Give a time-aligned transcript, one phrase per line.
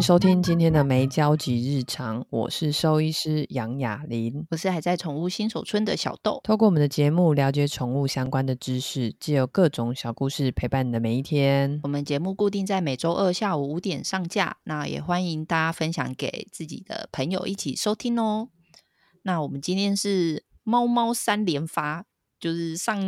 [0.00, 6.40] 迎收听今天的没交集日常，我是兽医师杨雅琳，我是还在宠物新手村的小豆。
[6.42, 11.78] 透过我们的节目了解宠物相关的知识，既有各种小故事陪伴你的每一天。
[11.82, 18.48] 我们节目固定在每周二下午五点上架，那也欢迎大家分享给自己的朋友一起收听哦。
[19.24, 22.06] 那我们今天是猫猫三连发，
[22.40, 22.98] 就是上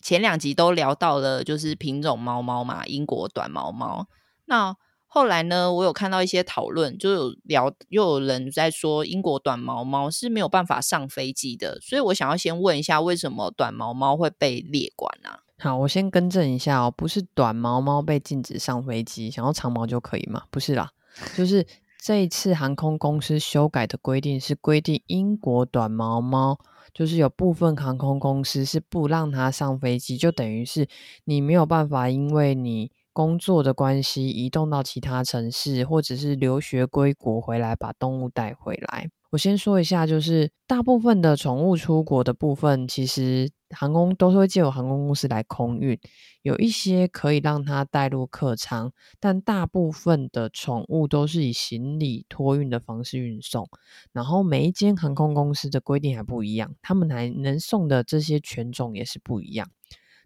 [0.00, 4.06] 前两集都聊到了，就是品种猫猫嘛，英国短毛猫。
[4.44, 4.76] 那
[5.10, 15.40] 后来呢，我有看到一些讨论，就有聊，又有人在说英国短毛猫是没有办法上飞机的，所以我想要先问一下，为什么短毛猫会被列管呢、啊？
[15.60, 20.42] 好，我先更正一下哦，不是短毛猫被禁止上飞机，想要长毛就可以吗？
[20.50, 20.90] 不是啦，
[21.34, 21.66] 就是
[21.98, 26.58] 这一次航空公司修改的规定是规定英国短毛猫，
[26.92, 30.86] 就是有部分航空公司是不让它上飞机，就等于是
[31.24, 32.92] 你没有办法，因为你。
[33.18, 39.10] 工作的关系，移动到其他城市，或者是留学归国回来，把动物带回来。
[39.30, 45.98] 我先说一下，就是大部分的宠物出国的部分，其实航空都会借由航空公司来空运，
[46.42, 53.68] 有一些可以让它带入客舱，但大部分的宠物都是以行李托运的方式运送。
[54.12, 59.68] 然后每一间航空公司的规定还不一样，他们还能送的这些犬种也是不一样。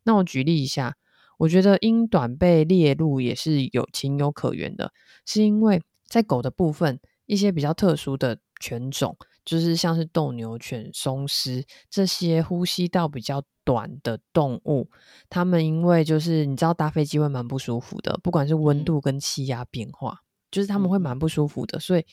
[0.04, 0.98] 那我举例一下。
[1.38, 4.92] 我觉得英短被列入也是有情有可原的，
[5.26, 14.88] 是因为在狗的部分，一些比较特殊的犬种，就是像是斗牛犬、松狮这些呼吸道比较短的动物，
[15.28, 22.04] 它们因为就是你知道搭飞机会蛮不舒服的，不管是温度跟气压变化，嗯、就是他们会蛮不舒服的，所以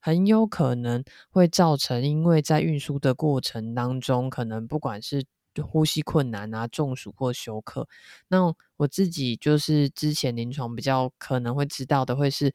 [0.00, 5.24] 很有可能会造成因为在运输的过程当中，可能不管是
[5.64, 7.88] 呼吸困难啊，中暑或休克。
[8.28, 12.52] 那我自己就是之前临床比较可能会知道的，会是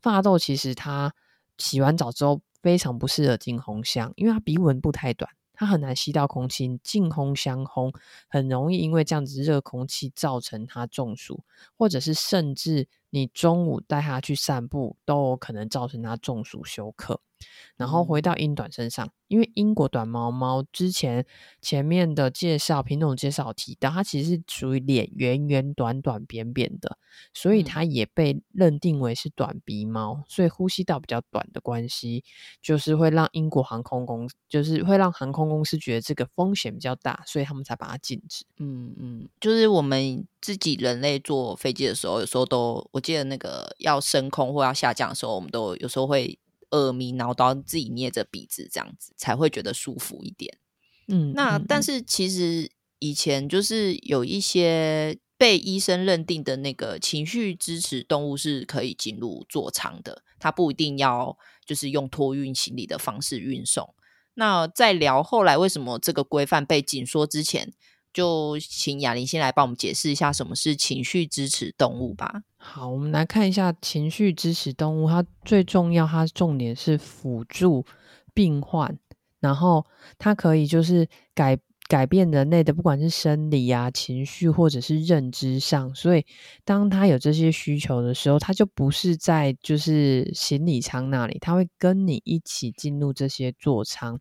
[0.00, 1.14] 法斗，其实它
[1.58, 7.94] 洗完澡之后非常不适合进烘箱，因为它鼻纹不太短，它很难吸到空气，进烘箱烘
[8.28, 11.44] 很容易因为这样子热空气造成它中暑，
[11.76, 17.20] 或者是甚至你中午带它去散步都有可能造成它中暑休克。
[17.76, 21.26] 然后回到英短身上，因为英国短毛猫之前
[21.60, 26.98] 前面的介绍品种介绍提到，它其实是属于脸圆圆、短短、扁扁的，
[27.34, 30.22] 所以它也被认定为是短鼻猫。
[30.28, 32.24] 所以呼吸道比较短的关系，
[32.60, 38.44] 就是会让英国航空公司，就是会让航空公司觉得这个风险比较大，所以他们才把它禁止。
[38.58, 46.38] 嗯嗯，就是我们自己人类坐飞机的时候，有时候都我记得那个要升空或要下降的时候，我们都有时候会。
[46.72, 50.58] 耳鸣，然后都要自己捏着鼻子，这样子才会觉得舒服一点。
[51.08, 63.94] 嗯，那但是其实以前就是有一些被医生认定的那个情绪支持动物是可以进入座舱的，它不一定要就是用托运行李的方式运送。
[64.34, 67.72] 那在聊后来为什么这个规范被紧缩之前，
[68.12, 72.42] 就请雅琳先来帮我们解释一下什么是情绪支持动物吧。
[72.58, 77.84] 好，我们来看一下情绪支持动物，它最重要，它重点是辅助
[78.34, 78.98] 病患，
[79.40, 79.84] 然后
[80.18, 81.58] 它可以就是改
[81.88, 86.24] 改变人类的不管是生理啊、情绪或者是认知上，所以
[86.64, 94.20] 当它有这些需求的时候，它就不是在就是行李舱那里，它会跟你一起进入这些座舱，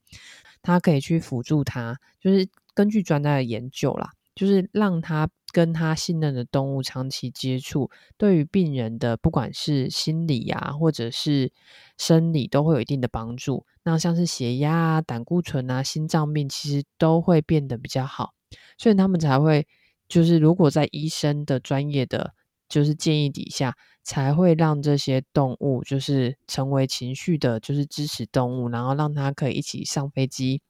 [0.63, 2.47] 它可以去辅助它，就是。
[2.73, 11.51] 根据专家的研究啦，就是让他跟他信任的动物长期接触，对于病人的不管是心理啊，或者是
[11.97, 13.65] 生理，都会有一定的帮助。
[13.83, 18.31] 那像是血压啊、胆固醇啊、心脏病，其实都会变得比较好。
[18.77, 19.67] 所以他们才会，
[20.07, 22.33] 就是如果在医生的专业的
[22.69, 30.61] 就是建议底下，才会让这些动物就是成为情绪的，就是支持动物，然后让它可以一起上飞机。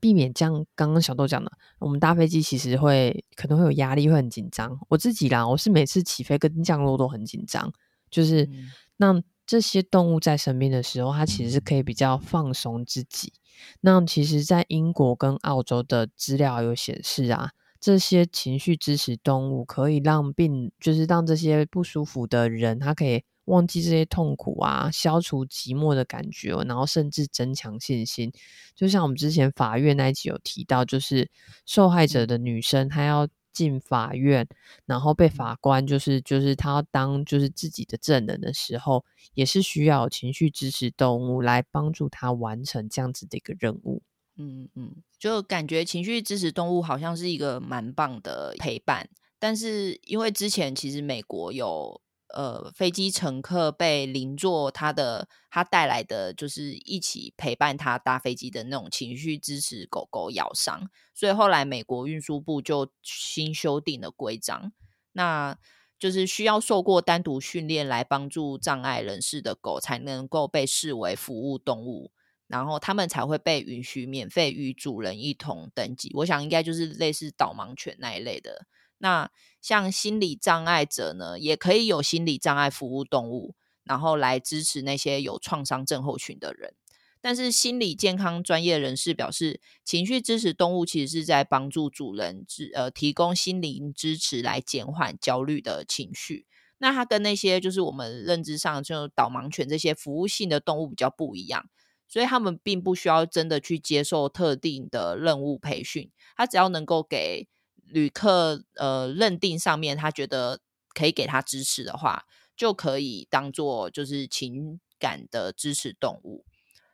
[0.00, 4.78] 避免像刚刚小豆讲的，我们搭飞机其实会可能会有压力，会很紧张。
[4.88, 7.72] 我自己啦，我是每次起飞跟降落都很紧张。
[8.10, 8.48] 就是
[8.96, 13.32] 那这些动物在身边的时候，它其实是可以比较放松自己。
[13.80, 17.50] 那其实，在英国跟澳洲的资料有显示啊，
[17.80, 23.22] 这些情绪支持动物可以让病，就是让这些不舒服的人，他可以。
[23.46, 28.32] 忘记这些痛苦啊，消除寂寞的感觉，然后甚至增强信心。
[28.74, 31.30] 就像我们之前法院那一集有提到，就是
[31.66, 34.48] 受害者的女生，她要进法院，
[34.86, 39.04] 然后被法官就是就是她要当就是自己的证人的时候，
[39.34, 44.02] 也是需要情绪支持动物来帮助她完成这样子的一个任务。
[44.36, 49.08] 嗯嗯，就感觉情绪支持动物好像是一个蛮棒的陪伴，
[49.38, 52.00] 但是因为之前其实美国有。
[52.34, 64.72] 呃飞机乘客被邻座他的他带来的就是一起陪伴他搭飞机的那种情绪支持狗狗咬伤，所以后来美国运输部就新修订了规章，
[65.12, 65.56] 那
[65.98, 72.10] 就是需要受过单独训练来帮助障碍人士的狗才能够被视为服务动物。
[72.46, 76.10] 然后他们才会被允许免费与主人一同登记。
[76.14, 78.66] 我想应该就是类似导盲犬那一类的。
[79.04, 79.30] 那
[79.60, 83.54] 像心理障碍者呢，也可以有心理障碍服务动物，
[83.84, 86.74] 然后来支持那些有创伤症候群的人。
[87.20, 96.46] 但是心理健康专业人士表示，情绪支持动物其实是在帮助主人支呃提供心灵支持来减缓焦虑的情绪。
[96.78, 101.68] 那它跟那些就是我们认知上就导盲犬这些服务性的动物比较不一样。
[102.08, 107.48] 所以他们并不需要真的去接受特定的任务培训，它只要能够给
[107.88, 110.60] 旅客呃认定上面他觉得
[110.94, 112.24] 可以给他支持的话，
[112.56, 116.44] 就可以当做就是情感的支持动物。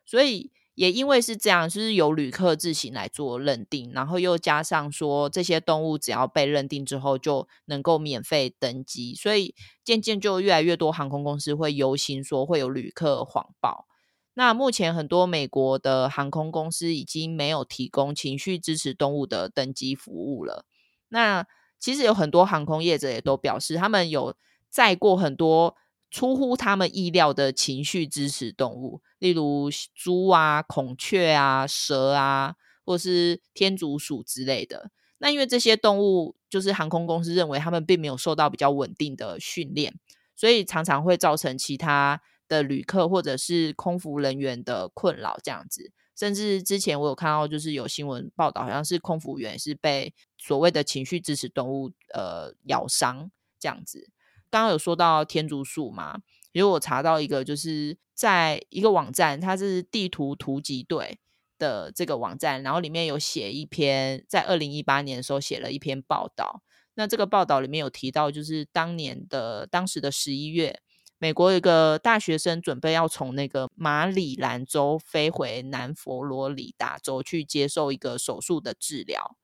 [0.05, 9.53] 所以也因为是这样，就是由旅客自行来做认定，然后又加上说这些动物只要被认定之后就能够免费登机，所以
[9.83, 13.87] 渐渐就越来越多航空公司会忧心说会有旅客谎报。
[14.33, 20.65] 那目前很多美国的航空公司已经没有提供情绪支持动物的登机服务了。
[21.11, 21.45] 那
[21.79, 24.35] 其实有很多航空业者也都表示，他们有
[24.69, 25.77] 载过很多
[26.09, 32.55] 出乎他们意料的情绪支持动物，例如猪啊、孔雀啊、蛇啊，
[32.85, 34.89] 或是天竺鼠之类的。
[35.19, 39.93] 那因为这些动物，就是航空公司认为他们并没有受到比较稳定的训练，
[40.35, 42.21] 所以常常会造成其他。
[42.47, 53.29] 的旅客或者是空服人员的困扰这样子，甚至之前我有看到，就是有新闻报道，好像是空服员是被所谓的情绪支持动物呃咬伤
[53.59, 54.09] 这样子。
[54.49, 56.19] 刚刚有说到天竺鼠嘛，
[56.51, 61.19] 因为我查到一个，就是在一个网站，它是地图突击队
[61.59, 66.63] 的这个网站，然后里面有写一篇，在二零一八年的时候写了一篇报道。
[66.95, 70.81] 那这个报道里面有提到，就是当年的当时的十一月。
[71.17, 79.37] 美国有一个大学生准备要从那个马里兰州飞回南佛罗里达州去接受一个手术的治疗。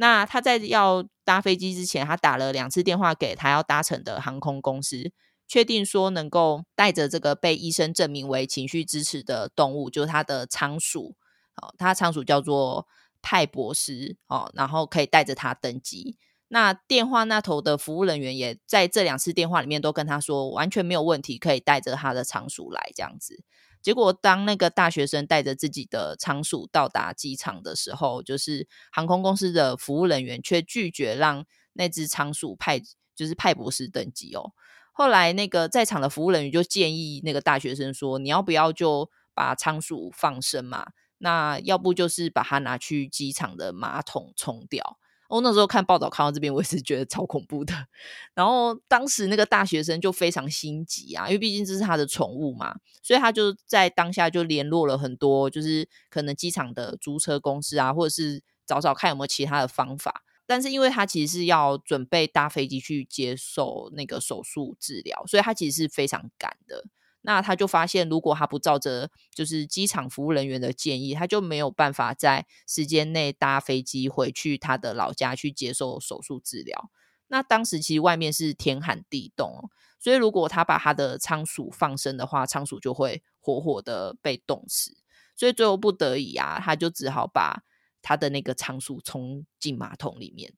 [0.00, 5.10] 那他在要搭飞机之前，他打了两次电话给他要搭乘的航空公司，
[5.48, 11.16] 确定说能够带着这个被医生证明为情绪支持的动物，就是他的仓鼠。
[11.56, 12.86] 哦，他仓鼠叫做
[13.20, 14.16] 派博斯。
[14.28, 16.16] 哦，然后可以带着他登机。
[16.46, 23.42] 那电话那头的服务人员也在这两次电话里面都跟他说，完全没有问题，可以带着他的仓鼠来这样子。
[23.80, 32.80] 结果当那个大学生带着自己的仓鼠到达机场的时候，就是航空公司的服务人员却拒绝让那只仓鼠派，
[33.14, 34.52] 就是派博士登机哦。
[34.92, 40.88] 后来那个在场的服务人员就建议那个大学生说：“你要不要就把仓鼠放生嘛？
[41.18, 44.98] 那要不就是把它拿去机场的马桶冲掉。”
[45.28, 47.74] 我那时候看报道看到这边，我也是觉得超恐怖的。
[48.34, 60.24] 然后当时那个大学生就非常心急啊，因为毕竟这是他的宠物嘛，所以他就在当下就联络了很多，就是可能机场的租车公司啊，或者是找找看有没有其他的方法。
[60.46, 66.84] 但是因为他其实是要准备搭飞机去接受那个手术治疗，所以他其实是非常赶的。
[67.22, 76.90] 那他就发现，如果他不照着就是机场服务人员的建议，他就没有办法在时间内搭飞机回去他的老家去接受手术治疗。
[77.26, 84.96] 那当时其实外面是天寒地冻，所以如果他把他的仓鼠放生的话，仓鼠就会活活的被冻死。
[85.36, 87.64] 所以最后不得已啊，他就只好把
[88.00, 90.54] 他的那个仓鼠冲进马桶里面。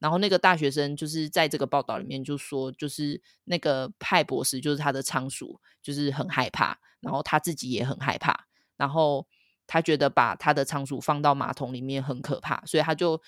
[0.00, 8.46] 然后那个大学生就是在这个报道里面就说，就是那个派博士就是他的仓鼠，就是很害怕，然后他自己也很害怕，
[8.78, 9.26] 然后
[9.66, 13.20] 他觉得把他的仓鼠放到马桶里面很可怕，所以他就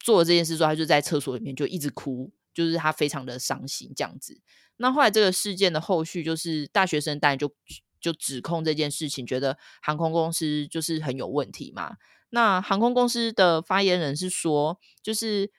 [0.00, 4.40] 做了这件事之后，他就在厕所里面就一直哭，就是他非常的伤心这样子。
[4.78, 7.54] 那后来这个事件的后续就是大学生当然就
[8.00, 11.98] 就指控这件事情，觉得航空公司就是很有问题嘛。
[12.30, 15.52] 那航空公司的发言人是说，就是。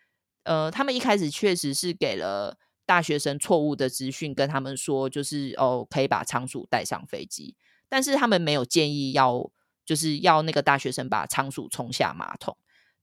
[0.43, 7.55] 呃，他们一开始确实是给了大学生错误的资讯，跟他们说就是哦，可以把仓鼠带上飞机，
[7.87, 9.49] 但是他们没有建议要
[9.85, 12.57] 就是要那个大学生把仓鼠冲下马桶，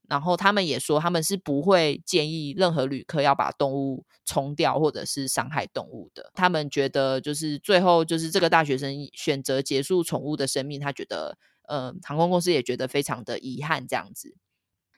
[0.08, 6.30] 然后他们也说他们是不会建议任何旅客要把动物冲掉或者是伤害动物的。
[6.34, 14.36] 他们觉得就是最后就是这个大学生选择结束宠物的生命，他觉得呃航空公司也觉得非常的遗憾这样子。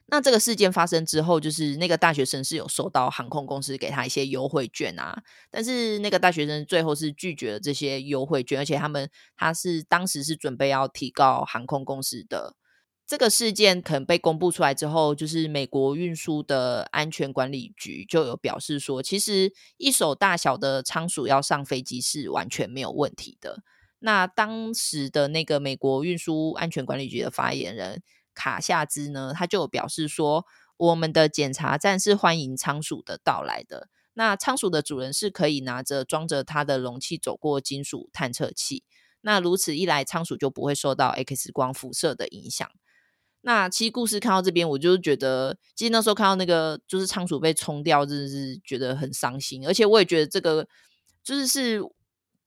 [0.07, 12.57] 那这个事件发生之后，就是那个大学生是有收到航空公司给他一些优惠券啊，但是那个大学生最后是拒绝了这些优惠券，而且他们他是当时是准备要提告航空公司的。
[13.07, 23.63] 这个事件可能被公布出来之后，就是美国运输的安全管理局就有表示说，其实一手大小的仓鼠要上飞机是完全没有问题的。
[24.01, 28.03] 那当时的那个美国运输安全管理局的发言人。
[28.35, 30.45] 卡夏兹呢，他就表示说，
[30.77, 33.89] 我们的检查站是欢迎仓鼠的到来的。
[34.15, 38.85] 那仓鼠的主人是可以拿着装着它的容器走过金属探测器。
[39.21, 42.69] 那如此一来，仓鼠就不会受到 X 光辐射的影响。
[43.41, 49.67] 那其实故事看到这边，我就觉得，其实那时候看到那个就是仓鼠被冲掉，真的是觉得很伤心。
[49.67, 50.67] 而且我也觉得这个
[51.23, 51.83] 就是是。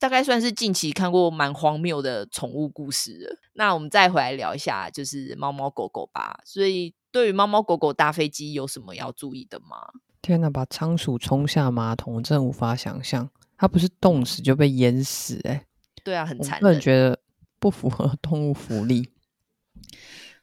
[0.05, 3.39] 大概算是近期看过蛮荒谬的宠物故事了。
[3.53, 6.39] 那我们再回来聊一下，就是猫猫狗狗吧。
[6.45, 9.77] 所以，对于猫猫狗狗搭飞机有什么要注意的吗？
[10.21, 13.27] 天哪，把仓鼠冲下马桶，真无法想象。
[13.57, 15.65] 它不是冻死就被淹死，欸，哎，
[16.03, 16.59] 对啊，很残忍。
[16.59, 17.19] 我个人觉得
[17.59, 19.09] 不符合动物福利。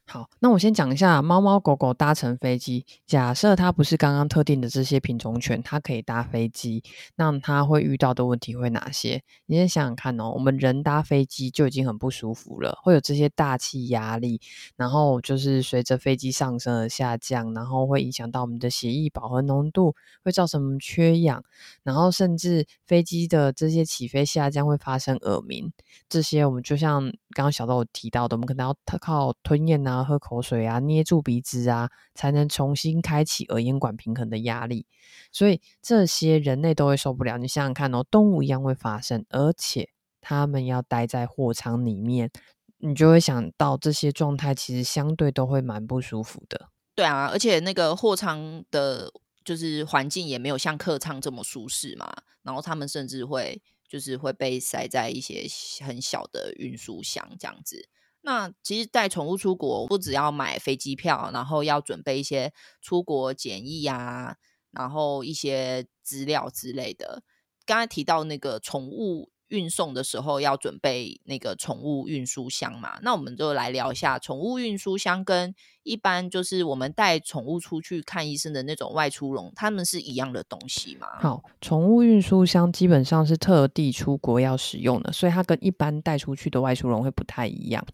[0.04, 2.84] 好，那我先讲一下猫猫狗狗搭乘飞机。
[3.06, 6.82] 假设它不是刚刚特定的这些品种犬，它可以搭飞机，
[7.16, 9.22] 那它会遇到的问题会哪些？
[9.46, 10.30] 你先想想看哦。
[10.32, 14.38] 我们人搭飞机就已经很不舒服了，会有这些大气压力，
[14.76, 21.42] 然后就是随着飞机上升而下降，然后会影响到我们的血液饱和浓度，会造成缺氧，
[21.84, 25.72] 然后甚至飞机的这些起飞下降会发生耳鸣。
[26.10, 29.91] 这些我们就像刚刚小豆提到的，我们可能要靠吞咽啊。
[29.92, 34.86] 啊喝口水啊，捏住鼻子啊，才能重新开启耳咽管平衡的压力。
[35.30, 37.38] 所以这些人类都会受不了。
[37.38, 42.30] 你想想看哦，动物一样会发生，而且他们要待在货舱里面，
[42.78, 46.68] 你就会想到这些状态其实相对都会蛮不舒服的。
[46.94, 49.12] 对啊，而且那个货舱的，
[49.44, 52.12] 就是环境也没有像客舱这么舒适嘛。
[52.42, 55.46] 然后他们甚至会就是会被塞在一些
[55.84, 57.88] 很小的运输箱这样子。
[58.22, 64.36] 那其实带宠物出国，不只要买飞机票，然后要准备一些出国检疫啊，
[64.70, 67.22] 然后一些资料之类的。
[67.66, 69.31] 刚才提到那个宠物。
[69.52, 72.98] 运送的时候要准备那个宠物运输箱嘛？
[73.02, 81.06] 那我们就来聊一下宠物运输箱跟一般就是我们带宠物出去看医生的那种外出笼，它们是一样的东西吗？
[81.20, 87.84] 好，宠物运输箱基本上是特地出国要使用的，所以它跟一般带出去的外出笼会不太一样。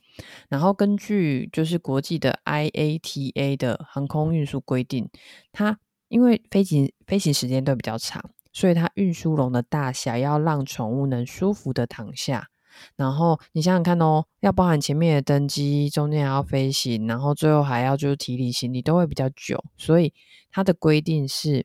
[0.48, 5.10] 然后根据就是国际的 IATA 的航空运输规定，
[5.50, 8.30] 它因为飞行飞行时间都比较长。
[8.58, 12.48] 所以它运输笼的大小要让宠物能舒服的躺下，
[12.96, 19.62] 然后你想想看哦，要包含前面的登机，中间还要飞行，然后最后还要就是提离行李，都会比较久。
[19.76, 20.12] 所以
[20.50, 21.64] 它的规定是，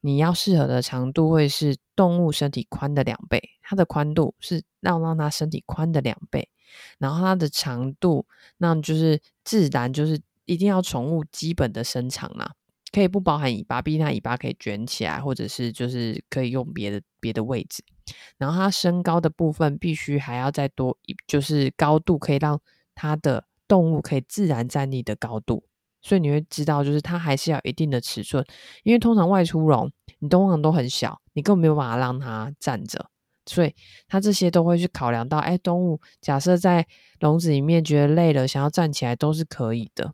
[0.00, 6.48] 你要适合的长度会是动物身体宽的两倍，它的宽度是要让它身体宽的两倍，
[6.98, 12.54] 然后它的长度，那就是自然就是一定要宠物基本的身长啦。
[12.92, 17.82] 可以不包含尾巴，毕竟它尾巴可以卷起来，或者是就是可以用别的别的位置。
[18.36, 20.96] 然后它身高的部分必须还要再多，
[21.26, 22.60] 就是高度可以让
[22.94, 25.64] 它的动物可以自然站立的高度。
[26.02, 28.44] 所以你会知道，就是它还是要一定的尺寸，
[28.82, 33.08] 因为通常外出笼你通常都很小，你根本没有办法让它站着，
[33.46, 33.72] 所以
[34.08, 36.84] 它这些都会去考量到，哎，动物假设在
[37.20, 40.12] 笼子里面觉得累了，想要站起来都是可以的。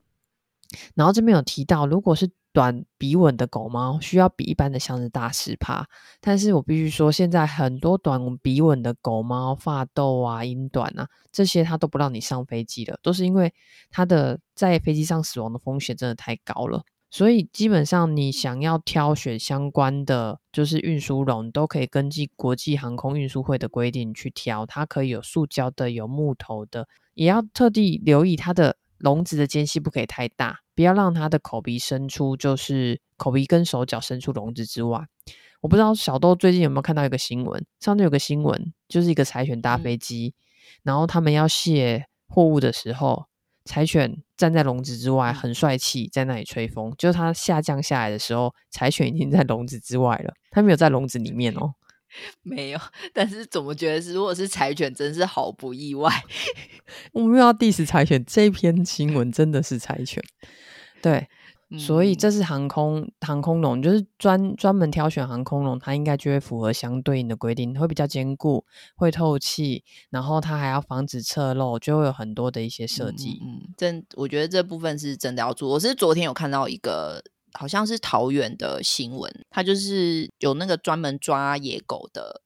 [0.94, 5.87] 然后这边有提到，如果是短鼻吻的狗猫，需要比一般的箱子大十趴。
[6.21, 13.52] 但是我必须说，现在很多短鼻吻的狗猫，发斗啊、英短啊，这些它都不让你上飞机了，都是因为
[13.90, 16.83] 它的在飞机上死亡的风险真的太高了。
[17.11, 24.67] 所以基本上你想要挑选相关的，就是运输笼，都可以根据国际航空运输会的规定去挑。
[24.67, 28.76] 它可以有塑胶的，有木头的，也要特地留意它的。
[28.99, 35.07] 笼子的间隙不可以太大，不要让它的口鼻伸出，就是口鼻跟手脚伸出笼子之外。
[35.61, 40.43] 我不知道小豆最近有没有看到一个新闻，上次有个新闻，就是一个柴犬搭飞机，嗯、
[40.85, 43.26] 然后他们要卸货物的时候，
[43.64, 46.95] 柴犬站在笼子之外，很帅气，在那里吹风。
[46.97, 51.75] 就是它下降下来的时候，柴犬已经在笼子之外了，它没有在笼子里面哦。
[52.43, 52.81] 没有，
[53.12, 56.12] 但是怎么觉得是如果是柴犬，真是毫不意外。
[57.12, 60.23] 我们要 diss 柴犬，这篇新闻真的是柴犬。
[61.03, 61.29] 对，
[61.79, 68.65] 所以这是航空航空笼，就是专专门挑选航空笼，它应该就会符合相对应的规定，会比较坚固，
[68.97, 73.38] 会透气，然后它还要防止侧漏，就会有很多的一些设计。
[73.43, 75.69] 嗯，嗯，真我觉得这部分是真的要做。
[75.71, 82.43] 我是昨天有看到一个，好像是桃园的新闻，它就是有那个专门抓野狗的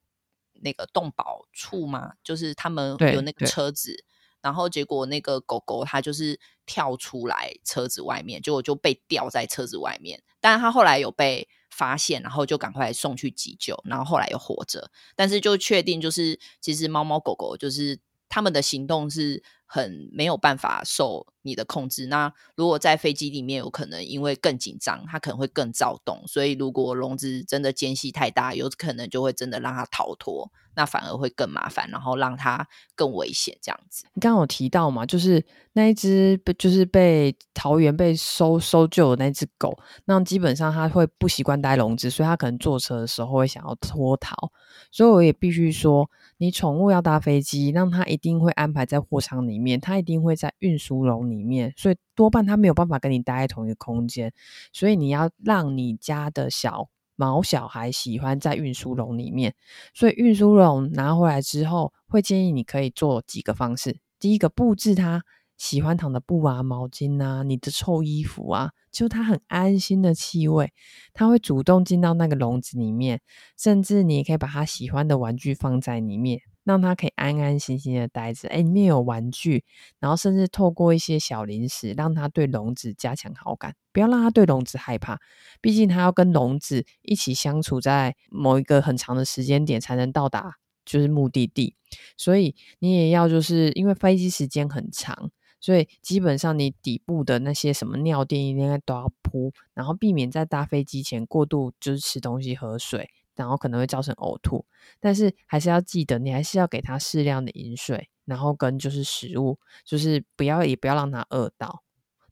[0.60, 4.04] 那个动保处嘛，就是他们有那个车子。
[4.40, 10.20] 然后结果那个狗狗它就是跳出来车子外面，结果就被吊在车子外面。
[10.40, 14.90] 但是它后来有被发现，然后就赶快送去急救，然后后来又活着。
[15.14, 19.40] 但是就确定就是，其实猫猫狗狗就是他们的行动是
[19.74, 22.06] 很没有办法受你的控制。
[22.08, 26.22] 那如果在飞机里面，有可能因为更紧张，它可能会更躁动。
[26.26, 30.52] 所以如果笼子真的间隙太大，有可能就会真的让它逃脱。
[30.74, 34.06] 那反而会更麻烦，然后让它更危险，这样子。
[34.14, 39.76] 你刚刚有提到嘛，就是那一只，就是被桃园被收收救的那只狗，
[40.06, 44.50] 那基本上它会不习惯待笼子，所以它可能坐车的时候会想要脱逃。
[44.90, 54.30] 所以我也必须说，你宠物要搭飞机，那它一定会安排在货舱里面，面它一定会在运输笼里面，所以多半它没有办法跟你待在同一个空间。
[54.72, 56.90] 所以你要让你家的小。
[57.14, 59.54] 毛小孩喜欢在运输笼里面，
[59.94, 64.00] 所以运输笼拿回来之后，会建议你可以做几个方式。
[64.18, 65.22] 第一个，布置它
[65.56, 70.72] 喜欢躺的布啊、毛巾啊、你的臭衣服啊，就它很安心的气味，
[71.12, 73.20] 它会主动进到那个笼子里面，
[73.56, 76.40] 甚至你也可以把它喜欢的玩具放在里面。
[76.64, 79.64] 让他可以安安心心的待着，哎，里面有玩具，
[79.98, 85.18] 然后甚至透过一些小零食，让他对笼子加强好感，不要让他对笼子害怕。
[85.60, 91.74] 毕竟他要跟笼子一起相处在某一个很长的时间点，才能到达就是目的地。
[92.16, 103.10] 所以你也要就是因为飞机时间很长，所以基本上你底部的那些什么尿垫应该都要铺，然后避免在搭飞机前过度就是吃东西喝水。
[103.34, 104.64] 然后可能会造成呕吐，
[105.00, 111.82] 但是还是要记得，你还是要给他适量的饮水，然后跟就是食物，就是不要也不要让他饿到，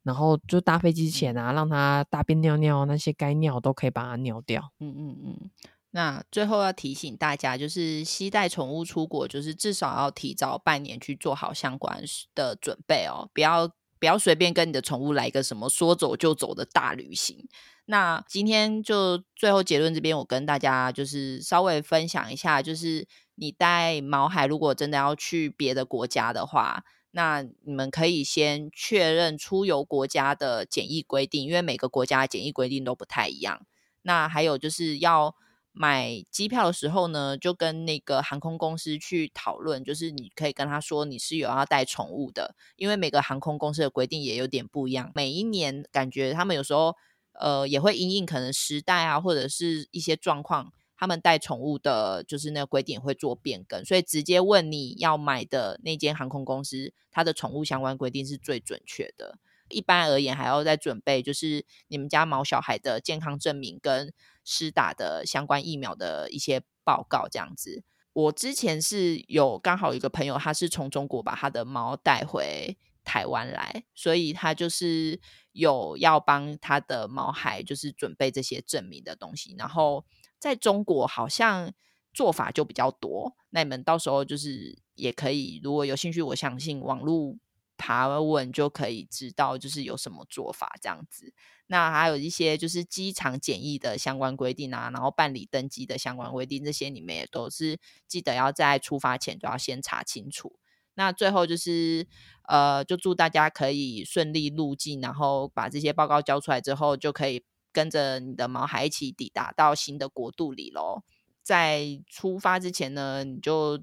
[0.03, 4.71] 然后就搭飞机前啊，让他大便尿尿那些该尿都可以把它尿掉。
[4.79, 5.49] 嗯嗯嗯。
[5.93, 12.01] 那最后要提醒大家，就是携带宠物出国，就是至少要提早半年去做好相关
[12.33, 13.67] 的准备哦，不要
[13.99, 17.45] 不要随便跟你的宠物来一个什么说走就走的大旅行。
[17.91, 33.65] 那今天就最后结论这边，我跟大家就是稍微分享一下，就是你带毛孩如果真的要去别的国家的话，那你们可以先确认出游国家的检疫规定，因为每个国家的检疫规定都不太一样。
[34.03, 35.35] 那还有就是要
[35.73, 46.95] 买机票的时候呢，就跟那个航空公司去讨论，就是你可以跟他说你是有要带宠物的，因为每个航空公司的规定也有点不一样，每一年感觉他们有时候。
[47.41, 59.39] 呃，也会因应可能时代啊，或者是一些状况，他们带宠物的，就是那个规定会做变更，所以直接问你要买的那间航空公司，它的宠物相关规定是最准确的。
[59.69, 67.83] 一般而言，还要再准备就是你们家毛小孩的健康证明跟施打的相关疫苗的一些报告，这样子。
[68.13, 72.77] 我之前是有刚好一个朋友，他是从中国把他的猫带回
[73.11, 75.19] 台湾来，所以他就是。
[75.53, 79.53] 有要帮他的毛孩，就是准备这些证明的东西。
[79.57, 80.05] 然后
[80.39, 81.73] 在中国好像
[82.13, 87.35] 做法就比较多，那你们到时候就是也可以，如果有兴趣，我相信网络
[87.75, 91.33] 爬文就可以知道，就是有什么做法这样子。
[91.67, 100.60] 那还有一些就是机场检疫的相关规定啊，然后办理登机的相关规定，这些你们也都是记得要在出发前都要先查清楚。
[100.95, 102.05] 那最后就是，
[102.47, 111.03] 呃，就祝大家可以顺利入境，然后把这些报告交出来之后，就可以跟着你的毛孩一起抵达到新的国度里喽。
[111.41, 113.81] 在出发之前呢，你就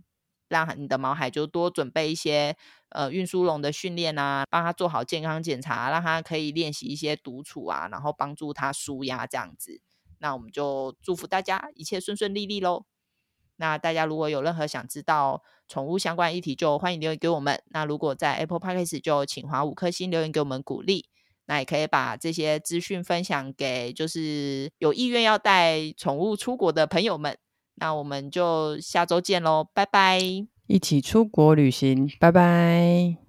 [0.49, 2.57] 让你的毛孩就多准备一些
[2.91, 9.81] 呃运输笼的训练啊，帮他做好健康检查，让他可以练习一些独处啊，然后帮助他舒压这样子。
[10.19, 12.85] 那我们就祝福大家一切顺顺利利喽。
[13.57, 17.63] 那大家如果有任何想知道宠物相关议题，就欢迎留言给我们。
[17.71, 21.07] 那如果在 Apple Podcast 就请划五颗星留言给我们鼓励。
[21.51, 27.39] 那也可以把这些资讯分享给就是有意愿要带宠物出国的朋友们。
[27.77, 30.21] 那我们就下周见喽，拜拜！
[30.67, 33.28] 一起出国旅行，拜拜。